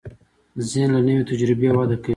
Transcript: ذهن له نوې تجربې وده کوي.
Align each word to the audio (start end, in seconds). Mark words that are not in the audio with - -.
ذهن 0.69 0.89
له 0.95 0.99
نوې 1.07 1.23
تجربې 1.31 1.69
وده 1.77 1.95
کوي. 2.03 2.09